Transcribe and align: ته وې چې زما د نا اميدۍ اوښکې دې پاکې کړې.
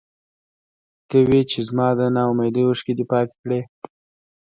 ته 1.09 1.17
وې 1.27 1.41
چې 1.51 1.59
زما 1.67 1.87
د 1.97 1.99
نا 2.15 2.21
اميدۍ 2.31 2.63
اوښکې 2.65 2.93
دې 2.97 3.05
پاکې 3.11 3.35
کړې. 3.43 3.59